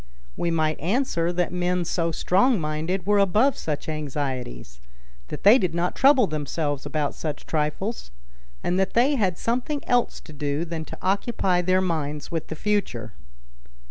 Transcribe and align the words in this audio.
We 0.35 0.49
might 0.49 0.79
answer 0.79 1.31
that 1.31 1.53
men 1.53 1.85
so 1.85 2.11
strong 2.11 2.59
minded 2.59 3.05
were 3.05 3.19
above 3.19 3.55
such 3.55 3.87
anxieties—that 3.87 5.43
they 5.43 5.59
did 5.59 5.75
not 5.75 5.95
trouble 5.95 6.25
themselves 6.25 6.87
about 6.87 7.13
such 7.13 7.45
trifles—and 7.45 8.79
that 8.79 8.95
they 8.95 9.13
had 9.13 9.37
something 9.37 9.85
else 9.87 10.19
to 10.21 10.33
do 10.33 10.65
than 10.65 10.85
to 10.85 10.97
occupy 11.03 11.61
their 11.61 11.81
minds 11.81 12.31
with 12.31 12.47
the 12.47 12.55
future. 12.55 13.13